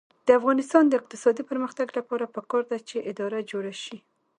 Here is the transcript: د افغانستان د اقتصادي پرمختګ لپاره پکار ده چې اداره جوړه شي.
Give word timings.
د 0.27 0.29
افغانستان 0.39 0.83
د 0.87 0.93
اقتصادي 0.99 1.43
پرمختګ 1.49 1.87
لپاره 1.97 2.25
پکار 2.35 2.63
ده 2.71 2.77
چې 2.89 2.97
اداره 3.11 3.39
جوړه 3.51 3.73
شي. 3.83 3.97